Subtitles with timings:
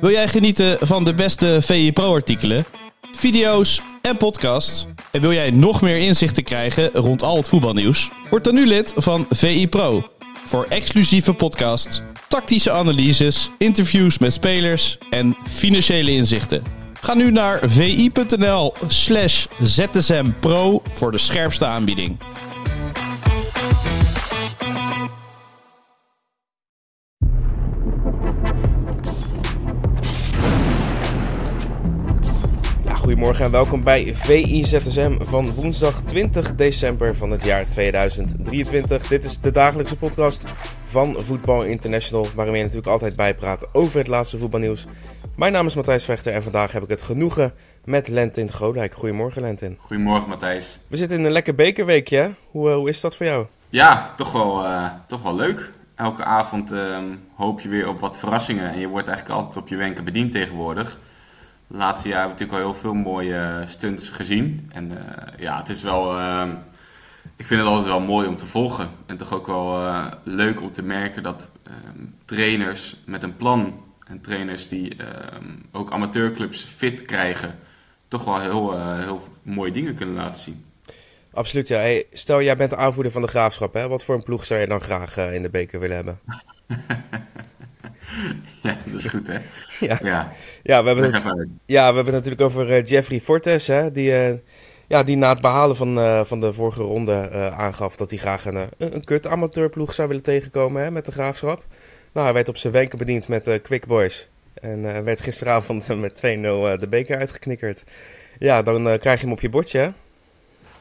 [0.00, 2.64] Wil jij genieten van de beste VI Pro-artikelen,
[3.12, 4.86] video's en podcasts?
[5.10, 8.10] En wil jij nog meer inzichten krijgen rond al het voetbalnieuws?
[8.30, 10.10] Word dan nu lid van VI Pro.
[10.46, 16.62] Voor exclusieve podcasts, tactische analyses, interviews met spelers en financiële inzichten.
[17.00, 22.18] Ga nu naar vi.nl slash zsmpro voor de scherpste aanbieding.
[33.10, 39.06] Goedemorgen en welkom bij VIZSM van woensdag 20 december van het jaar 2023.
[39.06, 40.44] Dit is de dagelijkse podcast
[40.84, 44.86] van Voetbal International, waarin we natuurlijk altijd bijpraten over het laatste voetbalnieuws.
[45.36, 47.52] Mijn naam is Matthijs Vechter en vandaag heb ik het genoegen
[47.84, 48.94] met Lentin Godijk.
[48.94, 49.78] Goedemorgen Lentin.
[49.80, 50.80] Goedemorgen Matthijs.
[50.88, 52.28] We zitten in een lekker bekerweekje, hè?
[52.50, 53.46] Hoe, eh, hoe is dat voor jou?
[53.68, 55.70] Ja, toch wel, eh, toch wel leuk.
[55.94, 57.04] Elke avond ehm,
[57.34, 60.32] hoop je weer op wat verrassingen en je wordt eigenlijk altijd op je wenken bediend
[60.32, 60.98] tegenwoordig.
[61.70, 64.70] De laatste jaar hebben we natuurlijk al heel veel mooie stunts gezien.
[64.72, 66.18] En eh, ja, het is wel.
[66.18, 66.50] ehm,
[67.36, 68.90] ik vind het altijd wel mooi om te volgen.
[69.06, 73.84] En toch ook wel eh, leuk om te merken dat ehm, trainers met een plan
[74.06, 77.58] en trainers die ehm, ook amateurclubs fit krijgen,
[78.08, 80.64] toch wel heel, eh, heel mooie dingen kunnen laten zien.
[81.32, 81.78] Absoluut, ja.
[81.78, 83.88] Hey, stel, jij bent de aanvoerder van de graafschap, hè?
[83.88, 86.20] Wat voor een ploeg zou je dan graag in de beker willen hebben?
[88.62, 89.38] Ja, dat is goed hè.
[89.80, 91.22] Ja, Ja, ja we hebben het.
[91.66, 94.34] Ja, we hebben het natuurlijk over eh, Jeffrey Fortes, hè, die, eh,
[94.86, 98.44] ja, die na het behalen van, eh, van de vorige ronde aangaf dat hij graag
[98.44, 101.64] een, een, kut amateurploeg zou willen tegenkomen hè, met de graafschap.
[102.12, 104.28] Nou, hij werd op zijn wenken bediend met Quick Boys
[104.60, 107.84] en werd gisteravond met 2-0 eh, de beker uitgeknikkerd.
[108.38, 109.90] Ja, dan krijg je hem op je bordje, hè?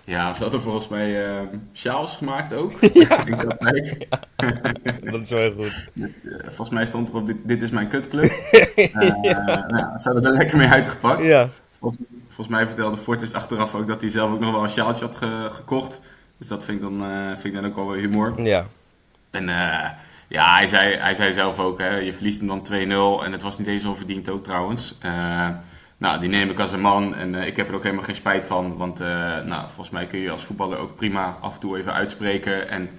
[0.09, 2.71] Ja, ze hadden volgens mij ehm, sjaals gemaakt ook.
[2.93, 3.25] Ja.
[3.25, 4.07] In Katwijk.
[5.11, 5.87] Dat is wel heel goed.
[5.95, 6.03] Eh,
[6.45, 8.31] volgens mij stond erop, dit, dit is mijn kutclub.
[8.75, 8.93] Eh
[9.67, 11.23] nou, ze hadden er lekker mee uitgepakt.
[11.23, 11.47] Ja,
[11.79, 15.05] Volgens, volgens mij vertelde Fortis achteraf ook dat hij zelf ook nog wel een sjaaltje
[15.05, 15.99] had ge- gekocht.
[16.37, 18.41] Dus dat vind ik dan, eh, vind ik dan ook wel weer humor.
[18.41, 18.65] ja.
[19.31, 19.45] En
[20.27, 23.23] ja, hij zei, hij zei zelf ook, hè, je verliest hem dan 2-0.
[23.25, 24.97] En het was niet eens onverdiend ook trouwens.
[25.99, 28.15] Nou, die neem ik als een man en eh, ik heb er ook helemaal geen
[28.15, 28.77] spijt van.
[28.77, 29.07] Want eh,
[29.43, 32.69] nou, volgens mij kun je als voetballer ook prima af en toe even uitspreken.
[32.69, 32.89] En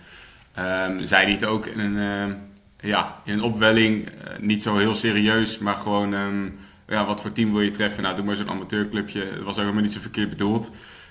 [0.54, 2.32] ehm, zei hij het ook in een, ehm,
[2.80, 6.14] ja, in een opwelling, eh, niet zo heel serieus, maar gewoon...
[6.14, 6.48] ehm,
[6.90, 8.02] ja, wat voor team wil je treffen?
[8.02, 9.24] Nou, doe maar zo'n amateurclubje.
[9.34, 10.70] Dat was ook helemaal niet zo verkeerd bedoeld.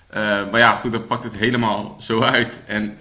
[0.09, 2.61] Eh, maar ja, goed, dan pakt het helemaal zo uit.
[2.65, 2.97] En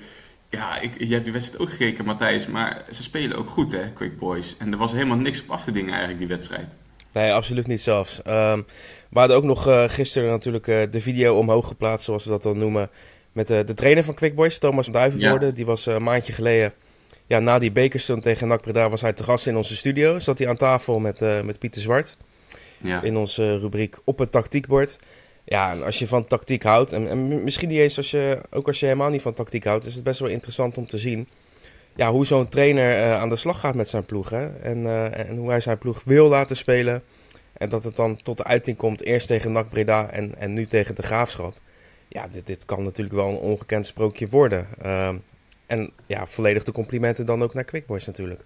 [0.50, 2.46] ja, ik, je hebt die wedstrijd ook gekeken, Matthijs.
[2.46, 4.56] Maar ze spelen ook goed, hè, Quick Boys.
[4.56, 6.74] En er was helemaal niks op af te dingen eigenlijk, die wedstrijd.
[7.12, 8.22] Nee, absoluut niet zelfs.
[8.22, 8.62] Ehm,
[9.10, 12.42] we hadden ook nog eh, gisteren natuurlijk eh, de video omhoog geplaatst, zoals we dat
[12.42, 12.90] dan noemen,
[13.32, 15.52] met eh, de trainer van Quick Boys, Thomas Duivenvoorde.
[15.52, 16.72] Die was een maandje geleden,
[17.26, 20.18] ja, na die bekerstond tegen NAC Breda, was hij te gast in onze studio.
[20.18, 22.16] Zat hij aan tafel met, met Pieter Zwart
[22.82, 24.98] Ja, in onze rubriek op het tactiekbord.
[25.44, 28.66] Ja, en als je van tactiek houdt, en, en misschien niet eens als je, ook
[28.66, 31.28] als je helemaal niet van tactiek houdt, is het best wel interessant om te zien
[31.98, 34.30] ja, hoe zo'n trainer eh, aan de slag gaat met zijn ploeg.
[34.30, 34.46] Hè?
[34.60, 37.02] En, eh, en hoe hij zijn ploeg wil laten spelen.
[37.52, 40.66] En dat het dan tot de uiting komt, eerst tegen NAC Breda en, en nu
[40.66, 41.54] tegen de Graafschap.
[42.08, 44.66] Ja, dit, dit kan natuurlijk wel een ongekend sprookje worden.
[44.82, 45.16] Ehm,
[45.66, 48.44] en ja, volledig de complimenten dan ook naar Quickboys natuurlijk.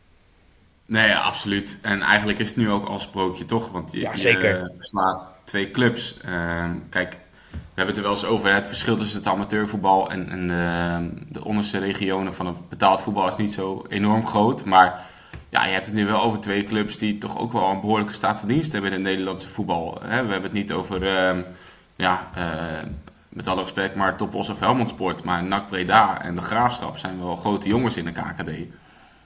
[0.87, 1.79] nee, ja, absoluut.
[1.83, 3.71] En eigenlijk is het nu ook al sprookje, toch?
[3.71, 4.71] Want je, Ja, zeker.
[4.77, 6.17] verslaat twee clubs.
[6.25, 7.17] Ehm, kijk,
[7.53, 8.55] we hebben het er wel eens over.
[8.55, 13.29] Het verschil tussen het amateurvoetbal en, en de, de onderste regionen van het betaald voetbal
[13.29, 14.65] is niet zo enorm groot.
[14.65, 15.01] Maar
[15.49, 18.13] ja, je hebt het nu wel over twee clubs die toch ook wel een behoorlijke
[18.13, 19.99] staat van dienst hebben in het Nederlandse voetbal.
[20.03, 21.41] Hè, we hebben het niet over, ehm,
[21.97, 22.89] ja, eh,
[23.29, 25.25] met alle respect, maar Topos of Helmond Sport.
[25.25, 28.51] Maar NAC Breda en de Graafschap zijn wel grote jongens in de KKD.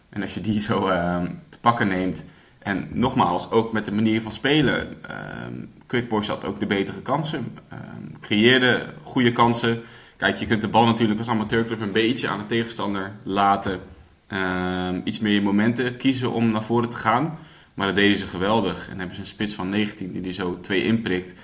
[0.08, 2.24] En als je die zo ehm, te pakken neemt.
[2.66, 5.02] En nogmaals, ook met de manier van spelen.
[5.08, 5.52] ehm
[5.86, 7.58] Quick Boys had ook de betere kansen.
[7.68, 9.82] ehm, creëerde goede kansen.
[10.16, 13.80] Kijk, je kunt de bal natuurlijk als amateurclub een beetje aan de tegenstander laten.
[14.26, 17.38] ehm, iets meer momenten kiezen om naar voren te gaan.
[17.74, 18.88] Maar dat deden ze geweldig.
[18.90, 21.34] En hebben ze een spits van 19 die die zo twee inprikt.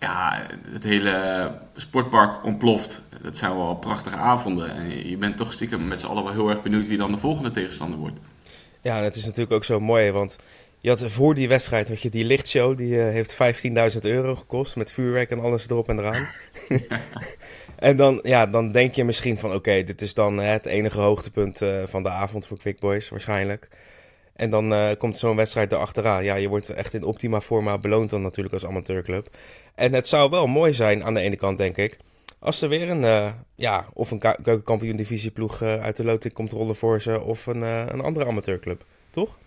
[0.00, 3.02] Ja, het hele sportpark ontploft.
[3.22, 4.74] Dat zijn wel prachtige avonden.
[4.74, 7.18] En je bent toch stiekem met z'n allen wel heel erg benieuwd wie dan de
[7.18, 8.18] volgende tegenstander wordt.
[8.80, 10.38] Ja, het is natuurlijk ook zo mooi, want
[10.80, 13.38] Je had voor die wedstrijd had je die lichtshow, die uh, heeft
[13.92, 16.28] 15.000 euro gekost met vuurwerk en alles erop en eraan.
[17.78, 21.60] en dan, ja, dan denk je misschien van oké, dit is dan het enige hoogtepunt
[21.60, 23.68] uh, van de avond voor Quick Boys waarschijnlijk.
[24.34, 26.24] En dan uh, komt zo'n wedstrijd erachteraan.
[26.24, 29.28] Ja, je wordt echt in optima forma beloond dan natuurlijk als amateurclub.
[29.74, 31.98] En het zou wel mooi zijn aan de ene kant, denk ik.
[32.38, 36.50] Als er weer een, uh, ja, of een keukenkampioen divisieploeg uh, uit de loting komt
[36.50, 37.20] rollen voor ze.
[37.20, 39.38] Of een, een andere amateurclub, toch?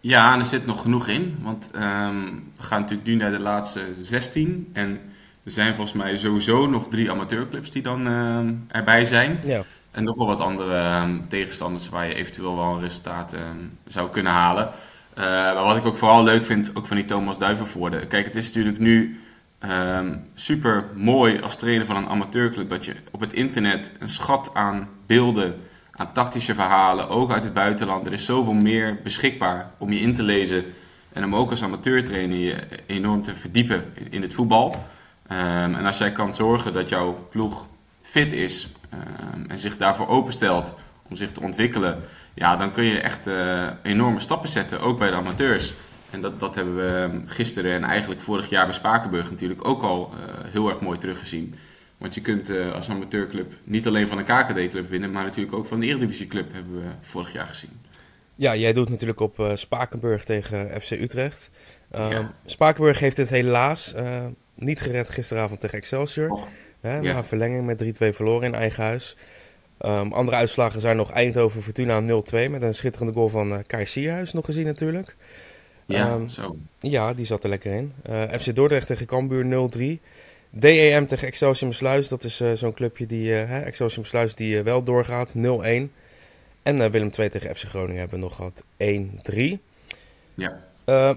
[0.00, 1.38] Ja, en er zit nog genoeg in.
[1.42, 4.70] Want um, we gaan natuurlijk nu naar de laatste 16.
[4.72, 5.00] En
[5.44, 9.40] er zijn volgens mij sowieso nog drie amateurclubs die dan uh, erbij zijn.
[9.44, 9.62] Ja.
[9.90, 14.10] En nog wel wat andere um, tegenstanders waar je eventueel wel een resultaat um, zou
[14.10, 14.70] kunnen halen.
[15.18, 18.06] Uh, maar wat ik ook vooral leuk vind, ook van die Thomas Duivenvoorde.
[18.06, 19.20] Kijk, het is natuurlijk nu
[20.34, 24.88] super mooi als trainer van een amateurclub dat je op het internet een schat aan
[25.06, 25.54] beelden
[25.98, 28.06] aan tactische verhalen, ook uit het buitenland.
[28.06, 30.64] Er is zoveel meer beschikbaar om je in te lezen
[31.12, 32.56] en om ook als amateurtrainer je
[32.86, 34.70] enorm te verdiepen in het voetbal.
[35.32, 37.66] Um, en als jij kan zorgen dat jouw ploeg
[38.02, 40.74] fit is um, en zich daarvoor openstelt
[41.08, 42.02] om zich te ontwikkelen,
[42.34, 45.74] ja, dan kun je echt uh, enorme stappen zetten, ook bij de amateurs.
[46.10, 50.12] En dat, dat hebben we gisteren en eigenlijk vorig jaar bij Spakenburg natuurlijk ook al
[50.14, 51.54] uh, heel erg mooi teruggezien.
[51.98, 55.66] Want je kunt uh, als amateurclub niet alleen van een KKD-club winnen, maar natuurlijk ook
[55.66, 57.70] van de Eredivisie-club hebben we vorig jaar gezien.
[58.34, 61.50] Ja, jij doet natuurlijk op uh, Spakenburg tegen FC Utrecht.
[61.94, 62.34] Uh, ja.
[62.44, 64.24] Spakenburg heeft het helaas uh,
[64.54, 66.30] niet gered gisteravond tegen Excelsior.
[66.30, 66.42] Oh.
[66.80, 67.12] Hè, ja.
[67.12, 69.16] Na verlenging met 3-2 verloren in eigen huis.
[69.80, 72.04] Um, andere uitslagen zijn nog Eindhoven Fortuna 0-2
[72.50, 75.16] met een schitterende goal van uh, Kai Sierhuis nog gezien natuurlijk.
[75.86, 76.56] Ja, um, zo.
[76.78, 77.92] Ja, die zat er lekker in.
[78.40, 80.04] FC Dordrecht tegen Cambuur 0-3.
[80.50, 84.62] DEM tegen Excelsior Sluis, dat is uh, zo'n clubje die, uh, Excelsior Sluis die uh,
[84.62, 85.40] wel doorgaat, 0-1.
[86.62, 88.64] En Willem II tegen FC Groningen hebben we nog gehad,
[89.34, 89.58] 1-3.
[90.34, 90.60] Ja.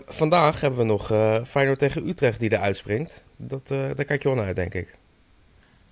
[0.07, 1.05] vandaag hebben we nog
[1.47, 3.25] Feyenoord tegen Utrecht die er uitspringt.
[3.37, 4.95] Dat, daar kijk je wel naar, denk ik.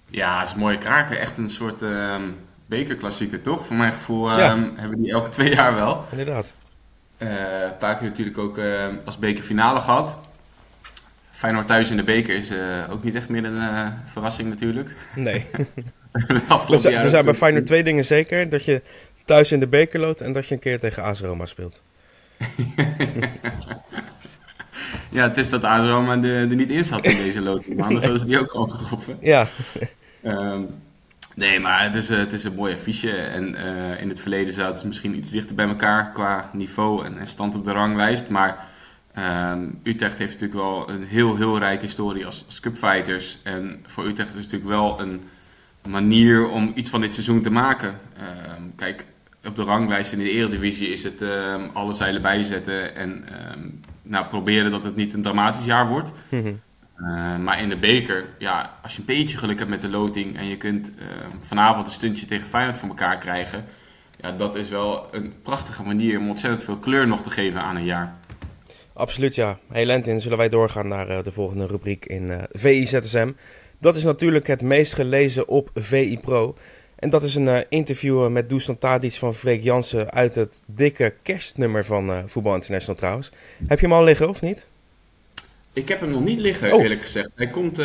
[0.06, 1.18] Ja, het is een mooie kraker.
[1.18, 3.66] Echt een soort um, bekerklassieker, toch?
[3.66, 4.52] Voor mijn gevoel ja.
[4.52, 6.06] um, hebben die elke twee jaar wel.
[6.12, 6.54] Inderdaad.
[7.18, 8.60] Een paar keer natuurlijk ook
[9.06, 10.18] als bekerfinale gehad.
[11.40, 14.96] Feyenoord thuis in de beker is uh, ook niet echt meer een uh, verrassing natuurlijk.
[15.16, 15.46] Nee.
[16.70, 18.50] er, zijn, er zijn bij Feyenoord twee dingen zeker.
[18.50, 18.82] Dat je
[19.26, 21.82] thuis in de beker loopt en dat je een keer tegen AS Roma speelt.
[25.18, 27.76] ja, het is dat AS Roma er, er niet in zat in deze loting.
[27.76, 29.18] Maar anders hadden ze die ook gewoon getroffen.
[29.34, 29.48] Ja.
[30.24, 30.68] um,
[31.36, 33.12] nee, maar het is, uh, het is een mooi affiche.
[33.12, 33.56] En
[34.00, 37.56] in het verleden zaten ze misschien iets dichter bij elkaar qua niveau en, en stand
[37.56, 38.30] op de ranglijst.
[38.30, 38.68] Maar
[39.18, 43.40] Um, Utrecht heeft natuurlijk wel een heel, heel rijke historie als, als cupfighters.
[43.44, 45.22] En voor Utrecht is het natuurlijk wel een
[45.88, 48.00] manier om iets van dit seizoen te maken.
[48.58, 49.06] Um, kijk,
[49.46, 53.26] op de ranglijst in de Eredivisie is het um, alle zeilen bijzetten en
[54.02, 56.12] nou, proberen dat het niet een dramatisch jaar wordt.
[56.32, 60.38] uh, maar in de beker, ja, als je een beetje geluk hebt met de loting
[60.38, 60.92] en je kunt
[61.40, 63.66] vanavond een stuntje tegen Feyenoord voor elkaar krijgen,
[64.22, 67.76] ja, dat is wel een prachtige manier om ontzettend veel kleur nog te geven aan
[67.76, 68.18] een jaar.
[69.00, 69.60] Absoluut, ja.
[69.72, 73.32] Hey Lentin, zullen wij doorgaan naar uh, de volgende rubriek in uh, VI ZSM.
[73.78, 76.56] Dat is natuurlijk het meest gelezen op VI Pro.
[76.96, 81.14] En dat is een uh, interview met Dusan Tadic van Freek Jansen uit het dikke
[81.22, 83.32] kerstnummer van Voetbal International trouwens.
[83.68, 84.68] Heb je hem al liggen of niet?
[85.74, 86.82] Ik heb hem nog niet liggen, oh.
[86.82, 87.30] eerlijk gezegd.
[87.36, 87.80] Hij komt,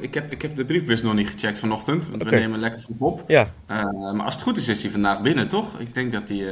[0.00, 2.34] ik, heb, ik heb de briefbus nog niet gecheckt vanochtend, want okay.
[2.34, 3.24] we nemen lekker vroeg op.
[3.26, 3.52] Ja.
[3.66, 5.80] maar als het goed is, is hij vandaag binnen, toch?
[5.80, 6.44] Ik denk dat hij,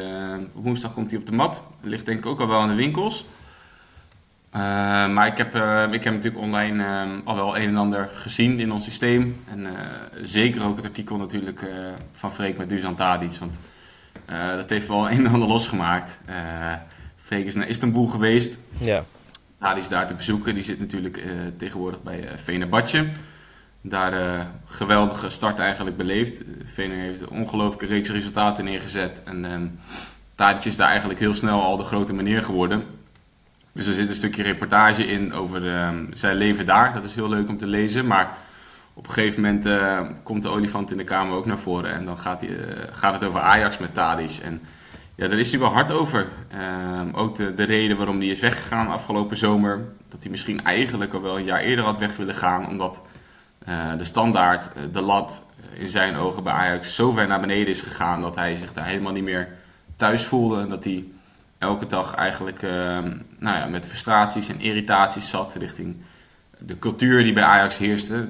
[0.53, 1.63] woensdag komt hij op de mat.
[1.81, 3.27] Ligt denk ik ook al wel in de winkels.
[4.55, 4.59] Uh,
[5.09, 8.61] maar ik heb, uh, ik heb natuurlijk online uh, al wel een en ander gezien
[8.61, 9.37] in ons systeem.
[9.51, 9.67] En
[10.23, 11.71] zeker ook het artikel natuurlijk
[12.13, 13.35] van Freek met Dusan Tadic.
[13.35, 13.55] Want
[14.57, 16.19] dat heeft wel een en ander losgemaakt.
[17.23, 18.59] Freek is naar Istanbul geweest.
[18.79, 19.05] Ja.
[19.59, 20.55] Tadic is daar te bezoeken.
[20.55, 21.23] Die zit natuurlijk
[21.57, 23.07] tegenwoordig bij Venerbahce.
[23.81, 26.43] Daar een geweldige start eigenlijk beleefd.
[26.65, 29.23] Vener heeft een ongelooflijke reeks resultaten neergezet.
[29.25, 29.79] En um,
[30.35, 32.85] Tadic is daar eigenlijk heel snel al de grote meneer geworden.
[33.73, 36.95] Dus er zit een stukje reportage in over um, zijn leven daar.
[36.95, 38.07] Dat is heel leuk om te lezen.
[38.07, 38.37] Maar
[38.95, 41.93] op een gegeven moment uh, komt de olifant in de kamer ook naar voren.
[41.93, 42.51] En dan gaat, uh,
[42.93, 44.39] gaat het over Ajax met Tadic.
[44.43, 44.63] En
[45.15, 46.27] ja, daar is hij wel hard over.
[47.01, 49.85] Um, ook de, de reden waarom hij is weggegaan afgelopen zomer.
[50.09, 52.69] Dat hij misschien eigenlijk al wel een jaar eerder had weg willen gaan.
[52.69, 53.03] Omdat
[53.69, 57.81] uh, de standaard, de lat in zijn ogen bij Ajax zo ver naar beneden is
[57.81, 58.21] gegaan.
[58.21, 59.49] Dat hij zich daar helemaal niet meer
[59.97, 60.61] thuis voelde.
[60.61, 61.05] En dat hij
[61.63, 62.71] elke dag eigenlijk uh,
[63.39, 65.97] nou ja, met frustraties en irritaties zat richting
[66.59, 68.29] de cultuur die bij Ajax heerste.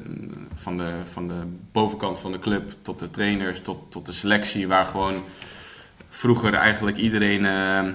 [0.55, 4.69] Van de, van de bovenkant van de club tot de trainers, tot, tot de selectie,
[4.69, 5.25] waar gewoon
[6.09, 7.93] vroeger eigenlijk iedereen uh,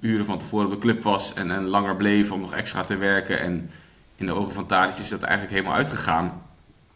[0.00, 2.96] uren van tevoren op de club was en, en, langer bleef om nog extra te
[2.96, 3.40] werken.
[3.40, 3.70] En
[4.16, 6.42] in de ogen van Tadic is dat eigenlijk helemaal uitgegaan.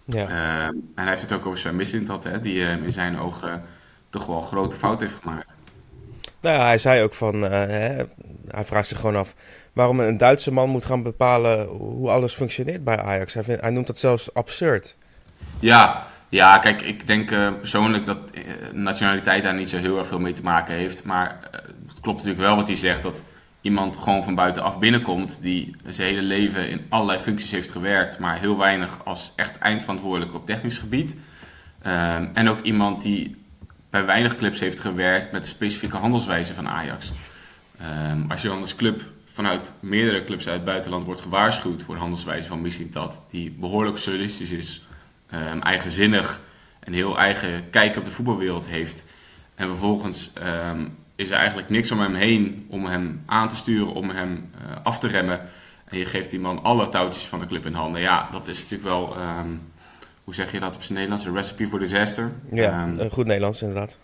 [0.07, 0.29] Ja.
[0.29, 3.63] en hij heeft het ook over Sven Missint had, hè, die in zijn ogen
[4.11, 5.54] toch wel grote fout heeft gemaakt.
[6.45, 8.05] Nou ja, hij zei ook van, hè,
[8.49, 9.35] hij vraagt zich gewoon af
[9.73, 13.35] waarom een Duitse man moet gaan bepalen hoe alles functioneert bij Ajax.
[13.35, 14.97] Hij, vindt, hij noemt dat zelfs absurd.
[15.61, 20.07] Ja, ja, kijk, ik denk uh, persoonlijk dat uh, nationaliteit daar niet zo heel erg
[20.07, 21.05] veel mee te maken heeft.
[21.05, 21.39] Maar
[21.89, 23.23] het klopt natuurlijk wel wat hij zegt, dat
[23.61, 28.39] iemand gewoon van buitenaf binnenkomt die zijn hele leven in allerlei functies heeft gewerkt, maar
[28.39, 31.15] heel weinig als echt eindverantwoordelijk op technisch gebied.
[31.83, 33.44] Ehm, en ook iemand die
[33.95, 37.13] bij weinig clubs heeft gewerkt met de specifieke handelswijze van Ajax.
[37.79, 41.95] Ehm, als je dan als club vanuit meerdere clubs uit het buitenland wordt gewaarschuwd voor
[41.95, 44.87] de handelswijze van Missintat, die behoorlijk solistisch is,
[45.35, 46.41] um, eigenzinnig,
[46.81, 49.05] een heel eigen kijk op de voetbalwereld heeft.
[49.55, 53.95] En vervolgens um, is er eigenlijk niks om hem heen om hem aan te sturen,
[53.95, 55.49] om hem uh, af te remmen.
[55.85, 58.01] En je geeft die man alle touwtjes van de club in handen.
[58.01, 59.17] Ja, dat is natuurlijk wel,
[60.25, 61.25] hoe zeg je dat op zijn Nederlands?
[61.25, 62.33] Een recipe for disaster.
[62.53, 63.99] Ja, goed Nederlands inderdaad.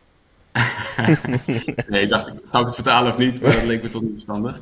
[1.89, 3.41] nee, dacht ik, zou ik het vertalen of niet?
[3.41, 4.61] Maar dat leek me toch niet verstandig.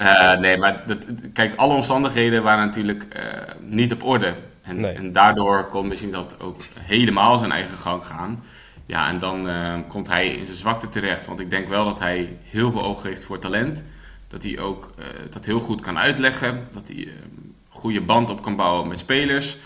[0.00, 3.22] Uh, nee, maar dat, kijk, alle omstandigheden waren natuurlijk uh,
[3.60, 4.34] niet op orde.
[4.62, 4.92] En, nee.
[4.92, 8.42] en, daardoor kon misschien dat ook helemaal zijn eigen gang gaan.
[8.86, 11.26] Ja, en dan uh, komt hij in zijn zwakte terecht.
[11.26, 13.82] Want ik denk wel dat hij heel veel oog heeft voor talent.
[14.28, 14.90] Dat hij ook
[15.30, 16.66] dat heel goed kan uitleggen.
[16.72, 19.58] Dat hij een goede band op kan bouwen met spelers.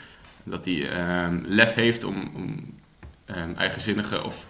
[0.50, 2.74] Dat hij ehm, lef heeft om, om
[3.36, 4.46] um, eigenzinnige of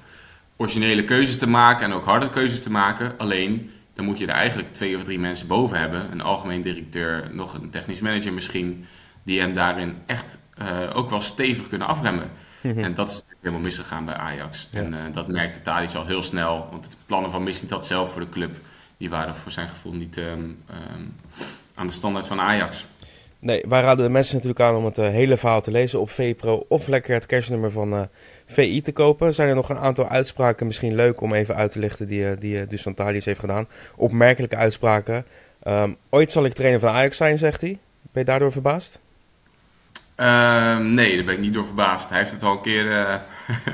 [0.56, 3.18] originele keuzes te maken en ook harde keuzes te maken.
[3.18, 6.12] Alleen, dan moet je er eigenlijk twee of drie mensen boven hebben.
[6.12, 8.86] Een algemeen directeur, nog een technisch manager misschien,
[9.22, 12.30] die hem daarin echt uh, ook wel stevig kunnen afremmen.
[12.60, 12.78] Mhm.
[12.78, 14.68] En dat is helemaal misgegaan bij Ajax.
[14.72, 18.20] En uh, dat merkte Tadic al heel snel, want de plannen van dat zelf voor
[18.20, 18.56] de club,
[18.96, 20.58] die waren voor zijn gevoel niet um,
[20.94, 21.14] um,
[21.74, 22.86] aan de standaard van Ajax.
[23.40, 26.10] Nee, wij raden de mensen natuurlijk aan om het uh, hele verhaal te lezen op
[26.10, 28.00] VPRO of lekker het kerstnummer van uh,
[28.46, 29.34] VI te kopen.
[29.34, 32.30] Zijn er nog een aantal uitspraken misschien leuk om even uit te lichten die, uh,
[32.38, 33.68] die uh, Dusantalius heeft gedaan.
[33.96, 35.24] Opmerkelijke uitspraken.
[35.62, 37.78] Um, ooit zal ik trainer van Ajax zijn, zegt hij.
[38.12, 39.00] Ben je daardoor verbaasd?
[40.16, 42.08] Um, nee, daar ben ik niet door verbaasd.
[42.08, 42.86] Hij heeft het al een keer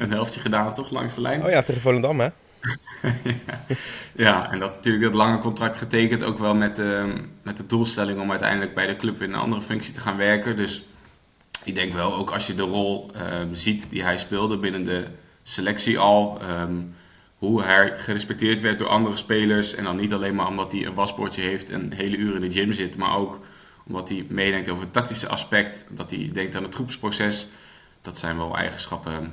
[0.00, 1.44] een helftje gedaan, toch, langs de lijn?
[1.44, 2.28] Oh ja, tegen Volendam, hè?
[4.24, 7.04] ja, en dat natuurlijk dat lange contract getekend ook wel met, uh,
[7.42, 10.56] met de doelstelling om uiteindelijk bij de club in een andere functie te gaan werken.
[10.56, 10.82] Dus
[11.64, 15.06] ik denk wel, ook als je de rol uh, ziet die hij speelde binnen de
[15.42, 16.94] selectie al, um,
[17.38, 19.74] hoe hij gerespecteerd werd door andere spelers.
[19.74, 22.60] En dan niet alleen maar omdat hij een wasbordje heeft en hele uren in de
[22.60, 23.40] gym zit, maar ook
[23.86, 27.46] omdat hij meedenkt over het tactische aspect, dat hij denkt aan het groepsproces.
[28.02, 29.32] Dat zijn wel eigenschappen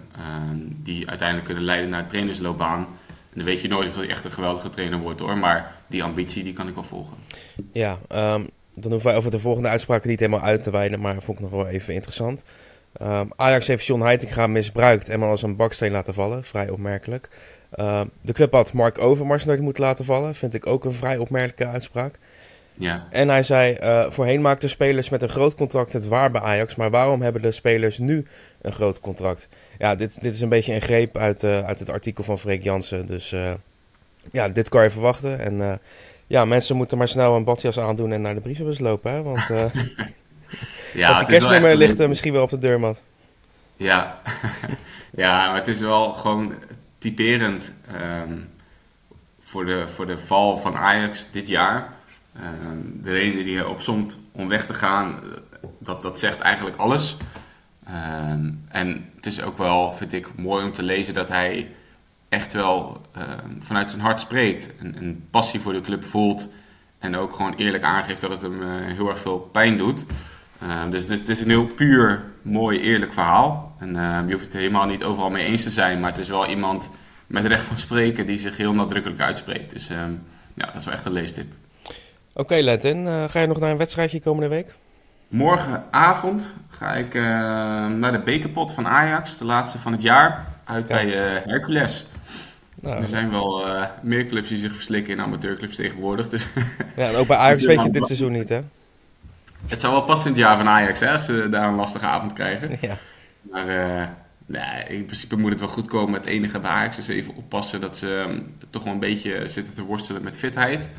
[0.84, 2.88] die uiteindelijk kunnen leiden naar trainersloopbaan.
[3.32, 5.38] En dan weet je nooit of hij echt een geweldige trainer wordt hoor.
[5.38, 7.18] Maar die ambitie die kan ik wel volgen.
[7.72, 11.00] Ja, um, dan hoeven wij over de volgende uitspraken niet helemaal uit te wijden.
[11.00, 12.44] Maar vond ik nog wel even interessant.
[13.02, 16.44] Um, Ajax heeft John Heitinga misbruikt en maar als een baksteen laten vallen.
[16.44, 17.30] Vrij opmerkelijk.
[17.76, 20.36] Uh, de club had Mark Overmars nooit moeten laten vallen.
[20.36, 22.20] Vind ik ook een vrij opmerkelijke uitspraak.
[22.82, 23.08] Ja.
[23.10, 26.76] En hij zei, uh, voorheen maakten spelers met een groot contract het waar bij Ajax.
[26.76, 28.26] Maar waarom hebben de spelers nu
[28.62, 29.48] een groot contract?
[29.78, 32.64] Ja, dit, dit is een beetje een greep uit, uh, uit het artikel van Freek
[32.64, 33.06] Jansen.
[33.06, 33.52] Dus uh,
[34.32, 35.40] ja, dit kan je verwachten.
[35.40, 35.80] En
[36.28, 39.12] ja, mensen moeten maar snel een badjas aandoen en naar de brievenbus lopen.
[39.12, 39.22] Hè?
[39.22, 39.48] Want
[40.94, 42.10] ja, het kerstnummer ligt een...
[42.10, 43.04] misschien wel op de deurmat.
[43.78, 44.22] Ja.
[45.24, 46.54] ja, maar het is wel gewoon
[46.98, 47.72] typerend
[48.02, 48.50] um,
[49.40, 52.00] voor, de, voor de val van Ajax dit jaar.
[52.38, 55.20] Um, de reden die hij opzomt om weg te gaan,
[55.80, 57.18] dat, dat zegt eigenlijk alles.
[57.88, 61.72] Um, en het is ook wel, vind ik, mooi om te lezen dat hij
[62.30, 63.02] echt wel
[63.60, 64.74] vanuit zijn hart spreekt.
[64.80, 66.50] Een, een, passie voor de club voelt.
[67.00, 70.06] En ook gewoon eerlijk aangeeft dat het hem heel erg veel pijn doet.
[70.90, 73.76] Dus, het is een heel puur, mooi, eerlijk verhaal.
[73.80, 73.94] En
[74.28, 76.00] je hoeft het helemaal niet overal mee eens te zijn.
[76.00, 76.90] Maar het is wel iemand
[77.28, 79.72] met recht van spreken die zich heel nadrukkelijk uitspreekt.
[79.72, 79.88] Dus
[80.54, 81.54] ja, dat is wel echt een leestip.
[82.34, 83.30] Oké, okay, Letten.
[83.30, 84.74] ga je nog naar een wedstrijdje komende week?
[85.28, 87.24] Morgenavond ga ik uh,
[87.88, 92.06] naar de bekerpot van Ajax, de laatste van het jaar, uit bij uh, Hercules.
[92.82, 93.66] Nou, er zijn wel
[94.02, 96.30] meer clubs die zich verslikken in amateurclubs tegenwoordig.
[96.30, 96.48] Dus
[96.96, 98.62] ja, en ook bij Ajax weet je dit seizoen niet, hè?
[99.68, 102.06] Het zou wel passen in het jaar van Ajax, hè, als ze daar een lastige
[102.06, 102.78] avond krijgen.
[102.82, 102.98] Ja.
[103.42, 106.14] Maar nee, in principe moet het wel goed komen.
[106.14, 109.74] Het enige bij Ajax is even oppassen dat ze um, toch wel een beetje zitten
[109.74, 110.90] te worstelen met fitheid.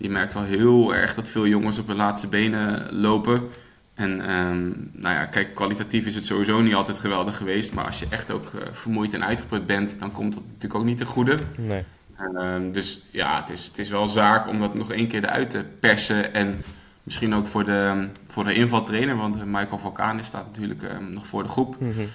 [0.00, 3.48] Je merkt wel heel erg dat veel jongens op hun laatste benen lopen.
[3.94, 7.72] En um, nou ja, kijk, kwalitatief is het sowieso niet altijd geweldig geweest.
[7.72, 10.84] Maar als je echt ook uh, vermoeid en uitgeput bent, dan komt dat natuurlijk ook
[10.84, 11.38] niet ten goede.
[11.56, 11.84] Nee.
[12.16, 15.50] Ehm, dus ja, het is, het is wel zaak om dat nog één keer eruit
[15.50, 16.34] te persen.
[16.34, 16.62] En
[17.02, 21.42] misschien ook voor de, voor de invaltrainer, want Michael Vulkaan staat natuurlijk ehm, nog voor
[21.42, 21.80] de groep.
[21.80, 22.06] Mhm.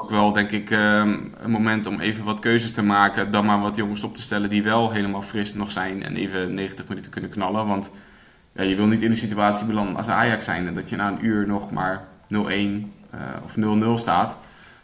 [0.00, 3.30] Ook wel, denk ik, ehm, een moment om even wat keuzes te maken.
[3.30, 6.54] Dan maar wat jongens op te stellen die wel helemaal fris nog zijn en even
[6.54, 7.66] 90 minuten kunnen knallen.
[7.66, 7.90] Want
[8.52, 10.74] ja, je wil niet in de situatie belanden als Ajax zijn.
[10.74, 14.36] Dat je na een uur nog maar 0-1 eh, of 0-0 staat.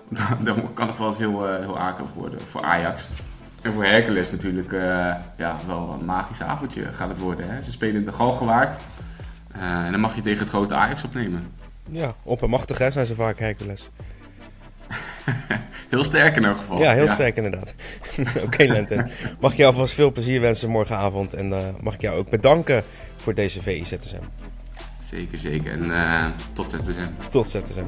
[0.44, 3.08] Dan, kan het wel eens heel, eh, heel akelig worden voor Ajax.
[3.62, 7.50] En voor Hercules natuurlijk eh, ja, wel een magisch avondje gaat het worden.
[7.50, 7.62] Hè?
[7.62, 8.82] Ze spelen in de Galgenwaard.
[9.52, 11.52] En dan mag je tegen het grote Ajax opnemen.
[11.90, 13.90] Ja, oppermachtig hè, zijn ze vaak Hercules.
[15.90, 16.78] Heel sterk in elk geval.
[16.78, 17.74] Ja, heel sterk inderdaad.
[18.46, 19.06] Oké, Lente.
[19.40, 21.34] Mag ik jou alvast veel plezier wensen morgenavond.
[21.34, 22.84] En eh, mag ik jou ook bedanken
[23.16, 24.16] voor deze VI-ZSM.
[25.04, 25.72] Zeker, zeker.
[25.72, 27.08] En eh, tot ZSM.
[27.30, 27.84] Tot ZSM.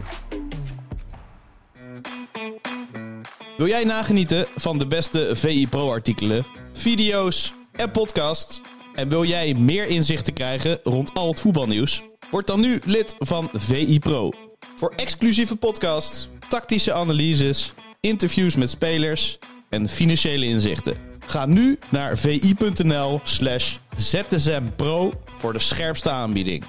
[3.56, 8.60] Wil jij nagenieten van de beste VI Pro artikelen, video's en podcast?
[8.94, 12.02] En wil jij meer inzichten krijgen rond al het voetbalnieuws?
[12.30, 14.32] Word dan nu lid van VI Pro.
[14.76, 19.38] Voor exclusieve podcasts, tactische analyses, interviews met spelers
[19.70, 20.96] en financiële inzichten.
[21.26, 26.64] Ga nu naar vi.nl slash zsmpro voor de scherpste aanbieding.